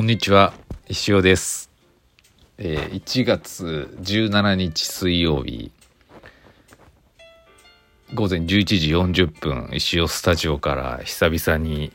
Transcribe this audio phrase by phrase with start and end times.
[0.00, 0.54] こんにちは。
[0.88, 1.70] 石尾です、
[2.56, 5.70] えー1月17日水曜日。
[8.14, 11.92] 午前11時40分石尾スタジオから久々に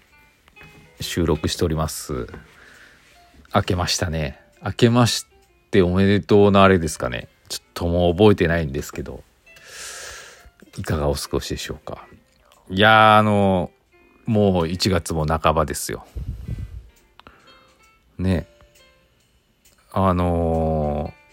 [1.01, 2.27] 収録しております。
[3.55, 4.39] 明けましたね。
[4.63, 5.25] 明けまし
[5.71, 7.27] ておめでとうのあれですかね。
[7.49, 9.23] ちょっともう覚えてないんですけど。
[10.77, 12.05] いかがお過ごしでしょうか。
[12.69, 13.71] いやーあの
[14.27, 16.05] もう1月も半ばですよ。
[18.17, 18.47] ね。
[19.91, 21.25] あのー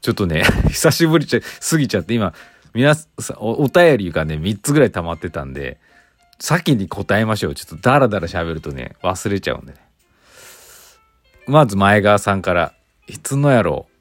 [0.00, 2.32] ちょっとね 久しぶりちゃ過ぎちゃって今
[2.72, 5.78] 皆さんおお便りがね3つぐらい溜まってたんで
[6.38, 7.54] 先に答えましょう。
[7.54, 9.78] ちょっとダラダラ喋るとね忘れちゃうんでね。
[11.46, 12.72] まず前川さんから
[13.08, 13.97] 「いつのやろう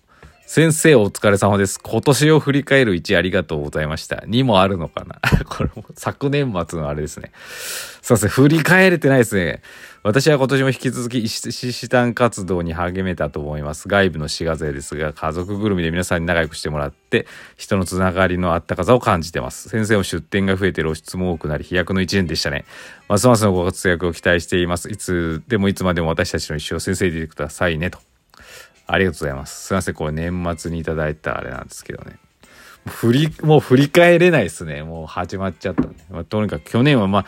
[0.49, 1.77] 先生お疲れ様です。
[1.77, 4.23] 今年を振り返る1ありがとうございました。
[4.25, 5.19] 2もあるのかな？
[5.43, 7.33] これも昨年末のあれですね。
[8.01, 8.29] そうですね。
[8.29, 9.61] 振り返れてないですね。
[10.03, 13.89] 私は今年も引き続き医師団活動に励めたと思います。
[13.89, 19.67] 外部の志賀勢ですが、家族ぐるみで皆さんに仲良くしてもらって、人のつながりのあったかさを感じてます。
[19.67, 22.63] 先生も出展が増えて露出も多くなり、飛躍の1年でしたね。
[23.09, 24.89] ますますのご活躍を期待しています。
[24.89, 27.89] いつでもいつまでも私たちの一生先生でいてくださいね。
[27.89, 28.06] と。
[28.87, 29.67] ありがとうございます。
[29.67, 32.17] すいません、これ年末にいただいたあれなんですけどね。
[32.87, 34.83] 振り、もう振り返れないですね。
[34.83, 36.03] もう始まっちゃったんで。
[36.09, 37.25] まあ、とにかく去年はまあ、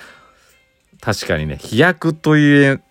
[1.02, 2.82] 確かにね、飛躍という、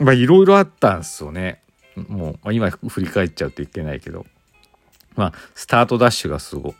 [0.00, 1.62] まあいろいろあったんですよね。
[1.96, 4.26] もう、まあ、今振り返っちゃうといけないけど。
[5.14, 6.74] まあ、スタートダッシュがすご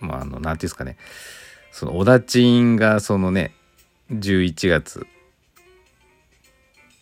[0.00, 0.96] まあ、あの、なんていうんですかね。
[1.70, 3.54] その、小田賃がそのね、
[4.10, 5.06] 11月、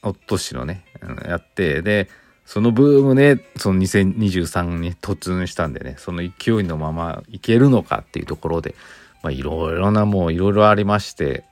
[0.02, 0.84] おっとしのね、
[1.26, 2.08] やって、で、
[2.44, 6.30] そのブームでその2023に突入したんでねその勢い
[6.64, 8.74] のままいけるのかっていうところで
[9.22, 11.44] まあいろいろなもういろいろありまして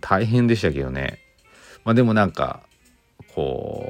[0.00, 1.18] 大変でしたけどね。
[1.84, 2.60] まあでもなんか
[3.34, 3.82] こ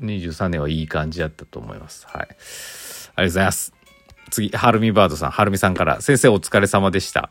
[0.00, 2.06] う23年はいい感じだったと思います。
[2.06, 2.22] はい。
[2.22, 2.36] ありが
[3.16, 3.74] とうございます。
[4.30, 5.30] 次はるみバードさん。
[5.30, 7.30] はるみさんから先生お疲れ様でした。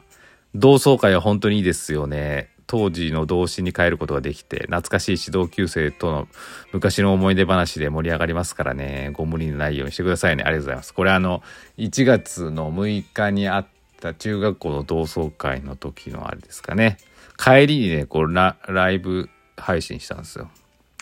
[0.53, 2.50] 同窓会は本当にいいですよね。
[2.68, 6.28] 当時の童心に変えることができて懐かしい指導級生との
[6.72, 9.12] 昔の思い出話で盛り上がりますからね。
[9.14, 10.44] ご無理のないようにしてくださいね。
[10.44, 10.94] ありがとうございます。
[10.94, 11.44] これあの
[11.78, 13.68] 1月の6日にあっ
[14.02, 16.98] た中学校の同窓会の時のあれですかね。
[17.38, 20.50] 帰りにねこうラライブ配信したんですよ。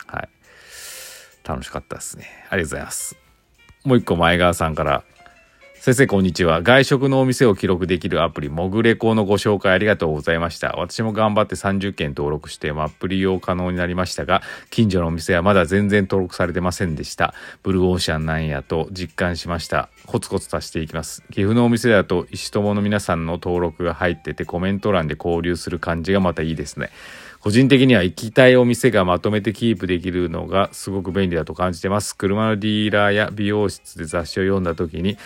[0.06, 0.28] はい。
[1.44, 2.26] 楽しかったですね。
[2.50, 3.16] ありがとうございます。
[3.84, 5.04] もう一個前川さんから
[5.84, 6.62] 先生こんにちは。
[6.62, 10.72] 外食のお店を記録できるアプリもぐれこのご紹介ありがとうございました。
[10.78, 14.40] 私も頑張って30件登録してアプリ用可能になりましたが
[14.70, 17.34] 近所のお店はまだ全然登録されてませんでした。
[17.62, 19.90] ブルーオーシャンなんやと実感しました。
[20.06, 21.22] コツコツ足していきます。
[21.28, 26.88] 岐阜のお店だと石友の皆さんの登録が入っててコメント欄で交流する感じがまたいいですね。
[27.40, 32.16] 個人的には行きたいお店がまとめてキープできるのがすごく便利だと感じてます。
[32.16, 35.18] 車のディーラーや美容室で雑誌を読んだ時に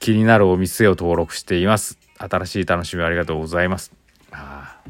[0.00, 1.98] 気になるお店を登録しています。
[2.18, 3.92] 新しい楽しみありがとうございます。
[4.32, 4.80] あ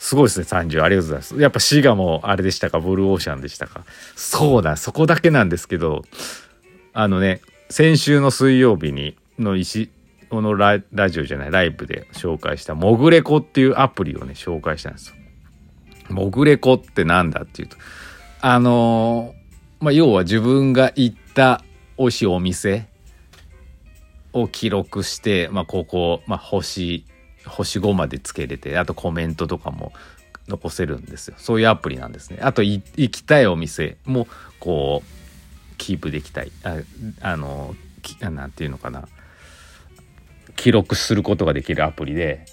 [0.00, 0.82] すごいですね、30。
[0.82, 1.38] ありがとうございます。
[1.38, 3.84] やっぱ滋賀もあれでしたか、ブルーオーシャンでしたか？
[4.16, 6.02] そうだ、そこだけなんですけど、
[6.94, 9.90] あのね、先週の水曜日に、の石、
[10.30, 15.16] このラジオじゃない、ライブで紹介した、モグレコっていうアプリをね、紹介したんですよ。
[16.08, 17.76] モグレコってなんだっていうと、
[18.40, 21.62] あのーまあ、要は自分が行った
[21.98, 22.87] 美味しいお店、
[24.32, 27.04] を記録して、まあ、ここ、まあ、星
[27.46, 29.92] 星5までつけれてあとコメントとかも
[30.48, 31.34] 残せるんですよ。
[31.38, 32.38] そういうアプリなんですね。
[32.42, 34.26] あと行きたいお店も
[34.60, 36.52] こうキープできたい。
[36.64, 36.78] あ
[37.20, 39.08] あのきなんていうのかな。
[40.56, 42.46] 記録することができるアプリで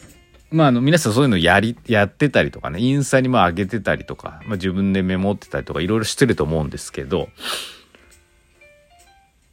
[0.51, 7.29] まあ、あの皆さんそういうのやりやってたりとかねインスタにも上げてたりとか、まあ、自分でメモってたりとかいろいろしてると思うんですけど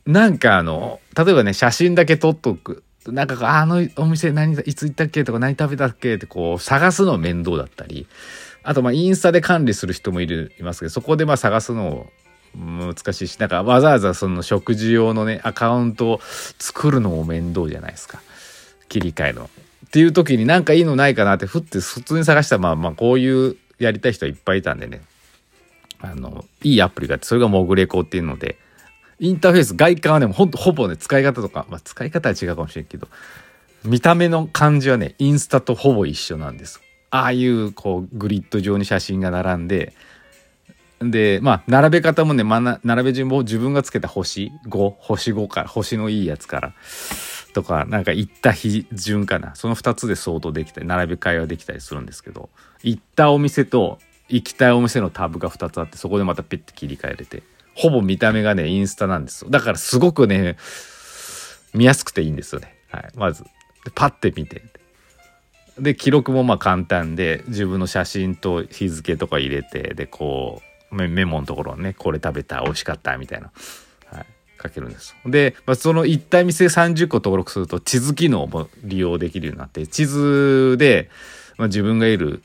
[0.06, 2.82] なんかあの例えばね写真だけ撮っとく。
[3.06, 5.24] なんかあのお店何いつ行ったっけ？
[5.24, 6.14] とか何食べたっけ？
[6.14, 8.06] ってこう探すの面倒だったり。
[8.62, 12.06] あとまあインスタで管理する人もいるいますけどそこでまあ探すの
[12.54, 16.20] 難しいしなんかわざわざその食事用のねアカウントを
[16.58, 18.22] 作るのも面倒じゃないですか。
[18.88, 19.50] 切り替えの。
[19.86, 25.00] っていう時になんかいいのないかなってふって普通に探したらまあまあこういうやりたい人はいっぱいいたんでね。
[26.00, 28.58] あのいいアプリがあってそれがモグレコっていうので
[29.22, 33.06] インターフェース外観はねほんとほぼね使い方とか、まあ、使い方は違うかもしれんけど
[33.84, 36.82] 見た目の感じはねインスタとほぼ一緒なんです。
[37.10, 39.92] ああいうこうグリッド上に写真が並んで
[41.00, 46.74] でまあ並べ方もね、まな、並べ順も自分がつけた星5星5から星のいいやつから
[47.54, 49.54] とかなんか行った日順かな。
[49.54, 52.50] その2つで相当できたり並べ替えはできたりするんですけど
[52.82, 57.42] 行ったお店と行きたいお店のタブが2つあってそこでまたピッて切り替えれて
[57.74, 59.50] ほぼ見た目がねインスタなんですよ。
[59.50, 60.56] だからすごくね
[61.74, 62.74] 見やすくていいんですよね。
[62.90, 63.08] はい。
[63.14, 63.44] まず。
[63.94, 64.62] パッて見て。
[65.78, 73.50] で記録もまあ簡単で自分の写真と日付とか入れてでこうメモのところねこれ食べた美味しかったみたいな、
[74.06, 74.26] はい、
[74.62, 81.08] 書けるんですで、まあ、その一体店30個登録すると地図機能も利用できるようになって地図で、
[81.56, 82.42] まあ、自分がいる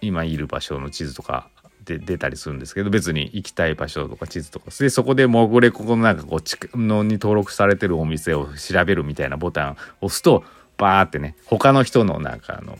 [0.00, 1.48] 今いる場所の地図とか
[1.84, 10.44] で出たりするんですけど別に行きたい場所とか地図とかでそこでもぐれここのなんかこうのに登録されてるお店を調べるみたいなボタンを押すと
[10.76, 12.78] バーってね他の人のなんかあの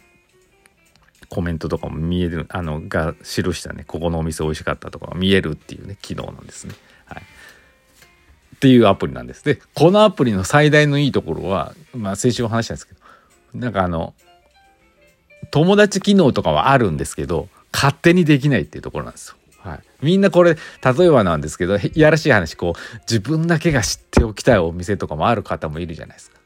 [1.28, 6.74] コメントとかも見えるあのが記したねここのお店美味しかったとか見えるっていうね機能なんですね。
[7.06, 9.44] はい、っていうアプリなんです。
[9.44, 13.00] でこのアプリの最大のいいところはまあ先週も話したんですけど
[13.54, 14.14] なんかあの
[15.50, 19.36] 友達機能とかはあるんですけど勝手にできないっていうところなんですよ。
[19.58, 26.38] はい、みんなこれ例えばなんですけどいやらしい話こう自分だけが知っておきたいお店とかもある方もいるじゃないですか。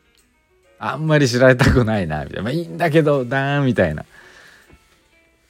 [0.78, 4.04] あんまり知られたくないなみたいなまあいいんだけどだーみたいな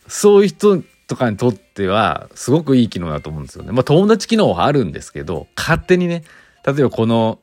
[0.08, 3.72] そういう人とかにとってはすごくいい機能だと思うんですよね。
[3.72, 6.24] まあ友達機能はあるんですけど勝手にね
[6.66, 7.38] 例えばこの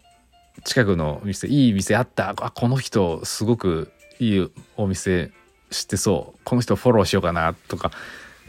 [0.63, 5.31] 近くの店いい店あったあこの人すごくいいお店
[5.69, 7.91] 知ってそうこの人フォローしようかなとか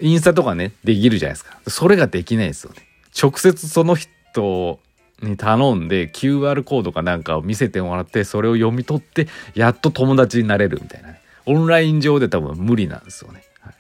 [0.01, 1.59] インスタとかねできるじゃないですか。
[1.69, 2.87] それができないですよね。
[3.21, 4.81] 直接その人
[5.23, 13.43] に頼んで QR コードかなんかを見せてもらってそれを読み取ってやっと友達になれるみたいな、ね、オンライン上で多分無理なんですよね。
[13.61, 13.75] はい、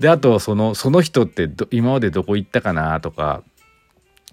[0.00, 3.42] であとそのその人って今までどこ行ったかなとか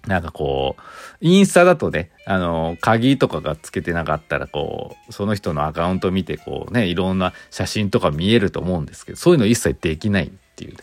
[0.06, 0.82] なんかこう
[1.20, 10.78] インスタだとねあの鍵とかがつけてなかったらこうその人のアカウント見てこうねいろんな写真とか見えると思うんですけどそういうの一切できないっていうね。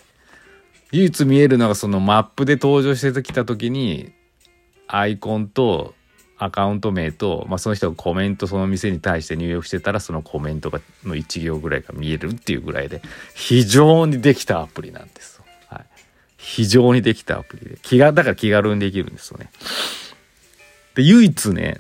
[0.92, 4.12] 唯一見えるのがそのマップで登場してきた時に
[4.88, 5.96] アイコンと
[6.38, 13.02] アカウント名と、まあ、その人がコメントその店に対して入力してたらそのコメントがの1行ぐらいが見えるっていうぐらいで
[13.36, 15.40] 非常にできたアプリなんです。
[15.68, 15.86] はい、
[16.38, 19.52] 非常にできたアプリで気がだから気軽にできるんですよね。
[20.96, 21.80] で唯一ね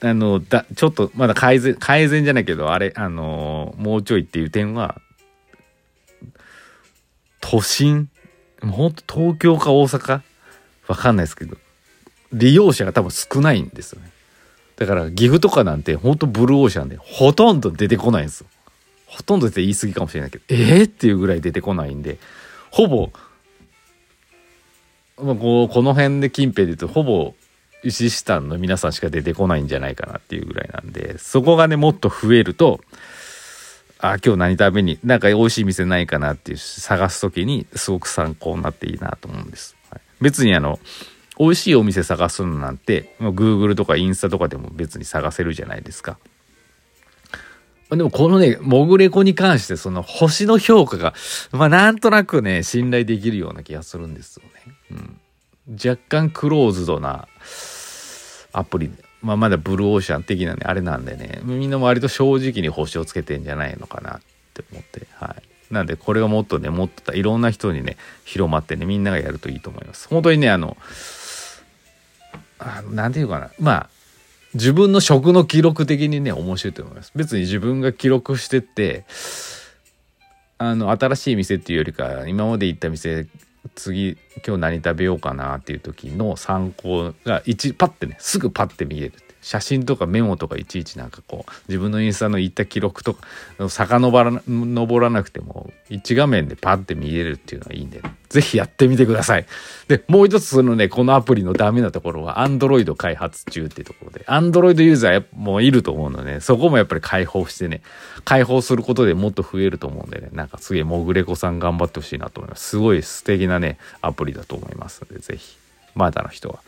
[0.00, 5.00] あのだちょっとまだ改善改善じゃないけどあれあのもうちょいっていう点は
[7.40, 8.08] 都心
[8.62, 10.20] もうほんと東京か大阪？
[10.88, 11.56] わかんないですけど
[12.32, 14.10] 利用者が多分少ないんですよね。
[14.76, 18.46] だから岐阜とかなんてほんとブルーオーシャンでほとんど出てこないんですよ。
[19.06, 22.18] ほとんどって言い過ぎかもしれないけど、えー、っていうぐらい出てこないんで、
[22.70, 23.10] ほぼ、
[25.16, 27.34] まあ、こうこの辺で近辺で言うとほぼ
[27.82, 32.80] 石下の皆さんしか出てこないんじゃないかなっていうぐらいなんで、そこがね、もっと増えると、
[34.12, 39.76] あ、今日何食べに、なんか美味しい店ないかなっていう探す時にすごく参考になっていいなと思うんです。
[39.90, 40.78] はい、別にあの、
[41.38, 46.18] 美味しいお店探すのなんて、ま、Google とかインスタとかでも別に探せるじゃないですか。
[47.90, 51.14] でもこのね、モグレコに関してその星の評価が、
[51.52, 54.74] まあなんとなくね、信頼できるような気がするんですよね。
[54.90, 55.20] うん。
[55.72, 57.28] 若干クローズドな
[58.52, 58.90] アプリ、
[59.22, 64.20] まあまだブルーオーシャン的なね、あれなんでね、みんな割と正直に星をつけてんじゃないのかなっ
[64.54, 65.36] て思って、は
[65.70, 65.74] い。
[65.74, 70.08] なんでこれがもっとね、もっといろんな人にね、広まってね、みんながやるといいと思います。
[70.08, 70.76] 本当にね、あの、
[72.58, 73.88] あのなんていうかなまあ
[74.54, 79.04] 自分の食の記録的にね面白いと思います別に自分が記録してって
[80.58, 83.26] あの新しい店っていうよりか今まで行った店
[83.74, 89.12] 次今日何食べようかなっていう時の参考が一パッてねすぐパッて見える。
[89.46, 93.24] 写真とかメモとかいちいちなんかこう自分のインスタの行った記録とか
[93.68, 99.46] 遡ら登らなくても一画面でパッて見れるっていうのはいいんで、ね、ぜひやってみてください。
[99.86, 107.82] で、もう一つそのね、このアプリのダメなところは Android 開発中っていうところで Android ユーザーもいると思うので、そこもやっぱり開放してね、
[108.24, 112.70] 開放することでもっと増えると思うんでね、なんかすげえもぐれこさん頑張ってほしいなと思います。
[112.70, 115.56] すごい素敵なね、アプリだと思いますので、ぜひ、
[115.94, 116.58] まだの人は。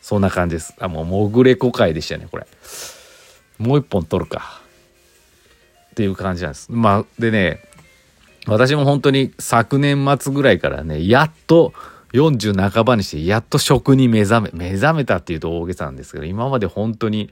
[0.00, 0.74] そんな感じです。
[0.78, 2.46] あ、もう、もぐれこ会でしたね、これ。
[3.58, 4.60] もう一本取るか。
[5.90, 6.68] っていう感じなんです。
[6.70, 7.60] まあ、でね、
[8.46, 11.72] 私も本当に昨年末ぐらいからね、やっと
[12.12, 17.30] 40半ばにして、やっと食に目覚め、目覚めたっていうと大げさなんですけど、今まで本当に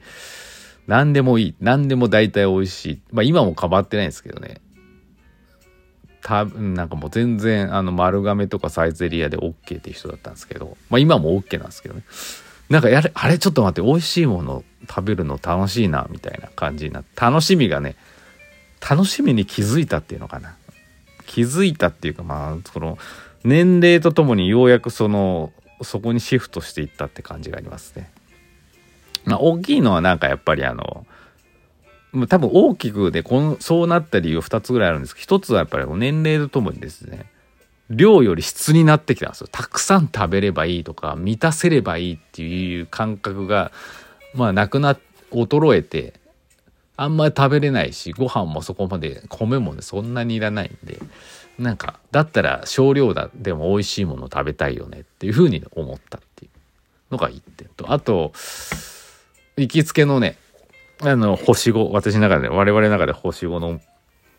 [0.85, 1.55] 何でもいい。
[1.59, 3.01] 何でも大体美味しい。
[3.11, 4.61] まあ今も変わってないんですけどね。
[6.21, 12.03] たなんかもう全然あの丸亀とかサイゼリアで OK っていう人だったんですけど、まあ今も OK なんですけどね。
[12.69, 17.95] なんかやれ、あれちょっと待って、美味しいもの食べるの楽しいな、みたいな感じになって、楽しみがね、
[18.87, 20.55] 楽しみに気づいたっていうのかな。
[21.25, 22.97] 気づいたっていうか、まあ、その、
[23.43, 28.11] 年齢とともにようやくそのそこにシフトしていったって感じがありますね。
[29.25, 31.05] まあ、大きいのはなんかやっぱりあの
[32.27, 37.29] 多分大きくでこのそうなった理由2つぐらいあるんですけど1つはやっぱり年齢とともにですね
[37.89, 39.47] 量より質になってきたんですよ。
[39.51, 43.71] たくさん食べればいいとか満たせればいいっていう感覚が
[44.33, 44.97] まあなくな
[45.31, 46.13] 衰えて
[46.95, 50.99] あんまり食べれないしご飯もそこまで米もねそんなにいらないんで
[51.59, 58.31] なんかだったら少量だでも美味しいもの食べたいよねっていうふうに思ったっていうのが1点とあと
[59.57, 60.37] 行きつけのね
[61.01, 63.79] あの星5私の中で我々の中で星5の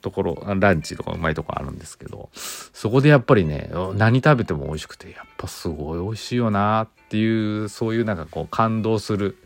[0.01, 9.37] ところランチとかうまいとこあるんですけどそこでやっぱりね何食べても美味しくてやっぱすごい美味しいよなっていうそういうなんかこう感動する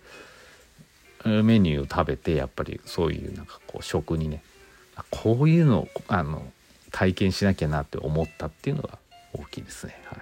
[1.24, 4.42] メニューを食べてやっぱりそういうなんかこう食にね
[5.10, 6.44] こういうのをあの
[6.90, 8.98] 体験しなきゃなって思ったっていうのが
[9.32, 9.98] 大きいですね。
[10.06, 10.20] はい、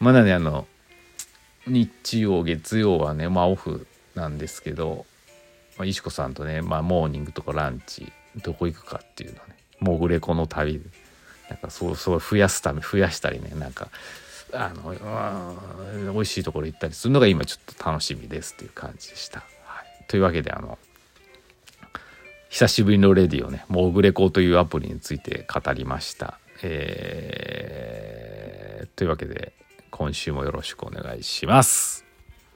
[0.00, 0.66] まだねあの
[1.66, 5.06] 日曜月曜はねまあオフなんですけど、
[5.76, 10.80] まあ、石子さんとね、まあ、モーニングとかランチどこ行くかっていうのねもぐれこの旅
[11.48, 13.88] なんかそうそう増やすため増やしたりねなんか
[14.52, 19.40] あの美味しいところ行ったりするのが今ちょっと楽しみですっていう感じでした。
[19.64, 20.78] はい、というわけであの
[22.48, 26.38] 久しぶりのレディをねモグレコというアプリについて語りました。
[26.62, 29.52] えー、というわけで
[29.90, 32.03] 今週もよろしくお願いします。